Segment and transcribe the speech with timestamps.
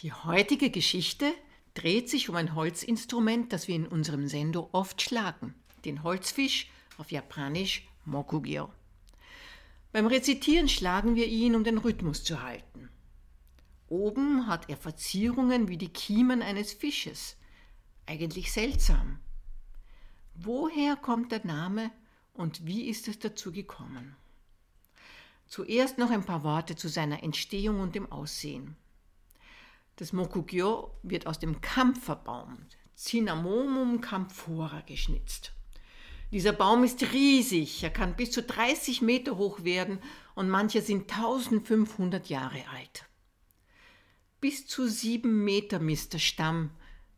[0.00, 1.34] Die heutige Geschichte
[1.74, 7.10] dreht sich um ein Holzinstrument, das wir in unserem Sendo oft schlagen, den Holzfisch, auf
[7.10, 8.70] Japanisch Mokugyo.
[9.90, 12.90] Beim Rezitieren schlagen wir ihn, um den Rhythmus zu halten.
[13.88, 17.36] Oben hat er Verzierungen wie die Kiemen eines Fisches.
[18.06, 19.18] Eigentlich seltsam.
[20.34, 21.90] Woher kommt der Name
[22.34, 24.14] und wie ist es dazu gekommen?
[25.48, 28.76] Zuerst noch ein paar Worte zu seiner Entstehung und dem Aussehen.
[29.98, 32.58] Das Mokugyo wird aus dem Kampferbaum
[32.96, 35.52] Cinnamomum camphora geschnitzt.
[36.30, 39.98] Dieser Baum ist riesig, er kann bis zu 30 Meter hoch werden
[40.36, 43.06] und manche sind 1500 Jahre alt.
[44.40, 46.70] Bis zu sieben Meter misst der Stamm,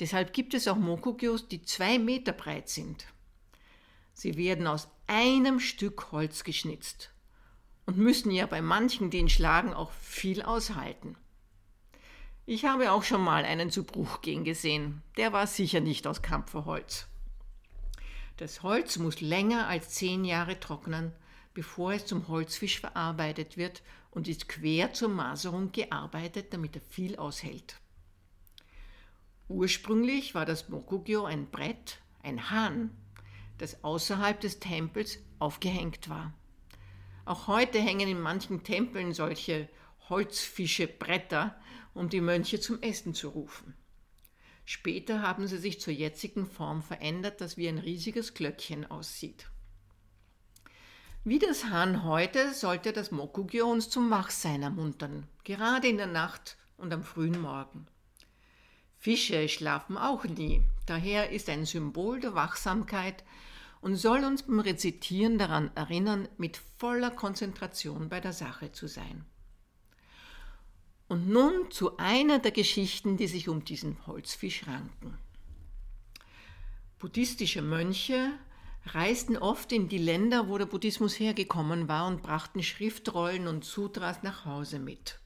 [0.00, 3.06] deshalb gibt es auch Mokugyos, die zwei Meter breit sind.
[4.14, 7.12] Sie werden aus einem Stück Holz geschnitzt
[7.86, 11.16] und müssen ja bei manchen, die ihn schlagen, auch viel aushalten.
[12.46, 15.02] Ich habe auch schon mal einen zu Bruch gehen gesehen.
[15.16, 17.06] Der war sicher nicht aus Kampferholz.
[18.36, 21.12] Das Holz muss länger als zehn Jahre trocknen,
[21.54, 27.16] bevor es zum Holzfisch verarbeitet wird und ist quer zur Maserung gearbeitet, damit er viel
[27.16, 27.80] aushält.
[29.48, 32.90] Ursprünglich war das Mokugyo ein Brett, ein Hahn,
[33.56, 36.34] das außerhalb des Tempels aufgehängt war.
[37.24, 39.68] Auch heute hängen in manchen Tempeln solche
[40.08, 41.58] Holzfische Bretter,
[41.94, 43.74] um die Mönche zum Essen zu rufen.
[44.66, 49.48] Später haben sie sich zur jetzigen Form verändert, das wie ein riesiges Glöckchen aussieht.
[51.22, 56.56] Wie das Hahn heute sollte das Mokugyo uns zum Wachsein ermuntern, gerade in der Nacht
[56.76, 57.86] und am frühen Morgen.
[58.98, 63.24] Fische schlafen auch nie, daher ist ein Symbol der Wachsamkeit
[63.80, 69.26] und soll uns beim Rezitieren daran erinnern, mit voller Konzentration bei der Sache zu sein.
[71.14, 75.16] Und nun zu einer der Geschichten, die sich um diesen Holzfisch ranken.
[76.98, 78.32] Buddhistische Mönche
[78.86, 84.24] reisten oft in die Länder, wo der Buddhismus hergekommen war und brachten Schriftrollen und Sutras
[84.24, 85.20] nach Hause mit.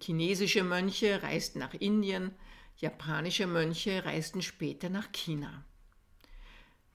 [0.00, 2.30] Chinesische Mönche reisten nach Indien,
[2.76, 5.64] japanische Mönche reisten später nach China.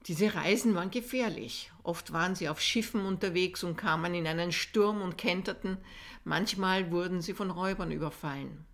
[0.06, 1.70] Diese Reisen waren gefährlich.
[1.84, 5.78] Oft waren sie auf Schiffen unterwegs und kamen in einen Sturm und kenterten.
[6.24, 8.64] Manchmal wurden sie von Räubern überfallen.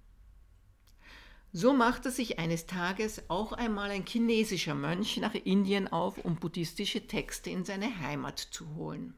[1.52, 7.06] So machte sich eines Tages auch einmal ein chinesischer Mönch nach Indien auf, um buddhistische
[7.06, 9.14] Texte in seine Heimat zu holen.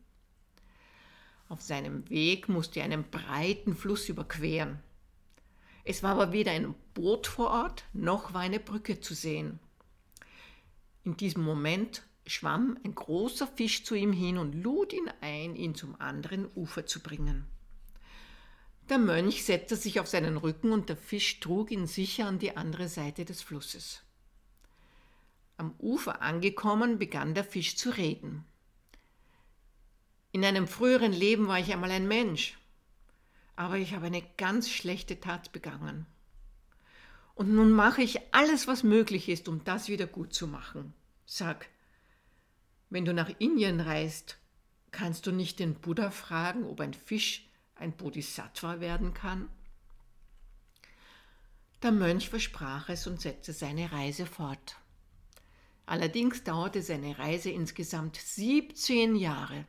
[1.49, 4.79] Auf seinem Weg musste er einen breiten Fluss überqueren.
[5.85, 9.59] Es war aber weder ein Boot vor Ort, noch war eine Brücke zu sehen.
[11.11, 15.75] In diesem Moment schwamm ein großer Fisch zu ihm hin und lud ihn ein, ihn
[15.75, 17.47] zum anderen Ufer zu bringen.
[18.89, 22.57] Der Mönch setzte sich auf seinen Rücken und der Fisch trug ihn sicher an die
[22.57, 24.05] andere Seite des Flusses.
[25.57, 28.45] Am Ufer angekommen, begann der Fisch zu reden.
[30.31, 32.57] In einem früheren Leben war ich einmal ein Mensch,
[33.57, 36.07] aber ich habe eine ganz schlechte Tat begangen.
[37.35, 40.95] Und nun mache ich alles, was möglich ist, um das wieder gut zu machen.
[41.33, 41.69] Sag,
[42.89, 44.37] wenn du nach Indien reist,
[44.91, 49.49] kannst du nicht den Buddha fragen, ob ein Fisch ein Bodhisattva werden kann?
[51.85, 54.75] Der Mönch versprach es und setzte seine Reise fort.
[55.87, 59.67] Allerdings dauerte seine Reise insgesamt 17 Jahre.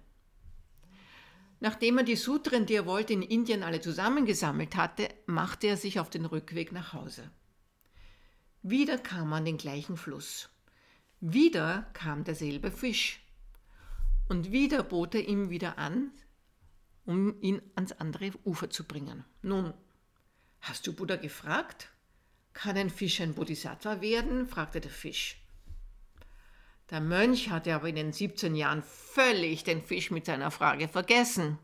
[1.60, 6.00] Nachdem er die Sutren, die er wollte, in Indien alle zusammengesammelt hatte, machte er sich
[6.00, 7.30] auf den Rückweg nach Hause.
[8.64, 10.51] Wieder kam er an den gleichen Fluss.
[11.24, 13.20] Wieder kam derselbe Fisch.
[14.28, 16.12] Und wieder bot er ihm wieder an,
[17.06, 19.24] um ihn ans andere Ufer zu bringen.
[19.44, 19.72] Nun,
[20.62, 21.90] hast du Buddha gefragt?
[22.54, 24.48] Kann ein Fisch ein Bodhisattva werden?
[24.48, 25.38] fragte der Fisch.
[26.90, 31.60] Der Mönch hatte aber in den 17 Jahren völlig den Fisch mit seiner Frage vergessen.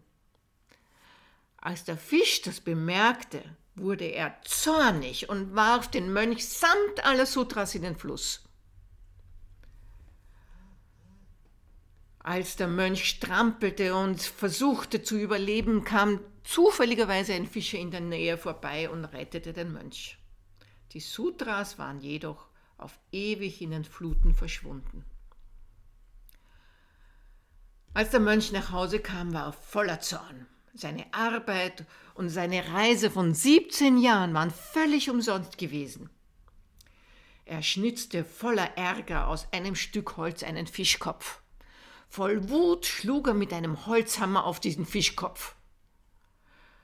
[1.57, 7.73] Als der Fisch das bemerkte, wurde er zornig und warf den Mönch samt aller Sutras
[7.73, 8.46] in den Fluss.
[12.27, 18.37] Als der Mönch strampelte und versuchte zu überleben, kam zufälligerweise ein Fischer in der Nähe
[18.37, 20.17] vorbei und rettete den Mönch.
[20.91, 25.05] Die Sutras waren jedoch auf ewig in den Fluten verschwunden.
[27.93, 30.47] Als der Mönch nach Hause kam, war er voller Zorn.
[30.73, 36.09] Seine Arbeit und seine Reise von 17 Jahren waren völlig umsonst gewesen.
[37.45, 41.41] Er schnitzte voller Ärger aus einem Stück Holz einen Fischkopf.
[42.09, 45.55] Voll Wut schlug er mit einem Holzhammer auf diesen Fischkopf.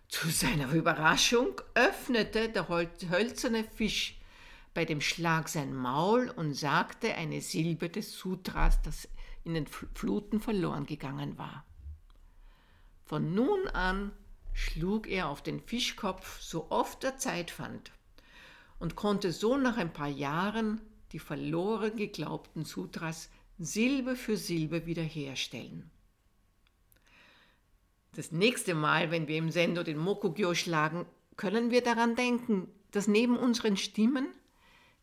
[0.08, 4.20] Zu seiner Überraschung öffnete der hölzerne Fisch
[4.74, 9.08] bei dem Schlag sein Maul und sagte eine Silbe des Sutras, das
[9.44, 11.66] in den Fluten verloren gegangen war.
[13.06, 14.12] Von nun an
[14.54, 17.92] schlug er auf den Fischkopf, so oft er Zeit fand,
[18.80, 20.81] und konnte so nach ein paar Jahren
[21.12, 25.89] die verloren geglaubten Sutras Silbe für Silbe wiederherstellen.
[28.15, 31.05] Das nächste Mal, wenn wir im Sendo den Mokugyo schlagen,
[31.35, 34.27] können wir daran denken, dass neben unseren Stimmen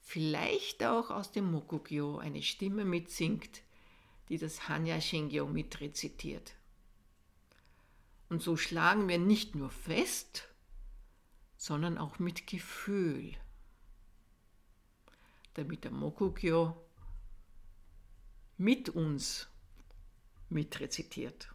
[0.01, 3.63] vielleicht auch aus dem Mokugyo eine Stimme mitsingt,
[4.29, 6.55] die das Hanya Shingyo mitrezitiert.
[8.29, 10.49] Und so schlagen wir nicht nur fest,
[11.57, 13.35] sondern auch mit Gefühl,
[15.55, 16.77] damit der Mokugyo
[18.61, 19.49] mit uns
[20.51, 21.49] mitrezitiert.